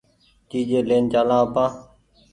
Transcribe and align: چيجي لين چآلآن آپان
چيجي 0.49 0.79
لين 0.87 1.03
چآلآن 1.11 1.41
آپان 1.45 1.71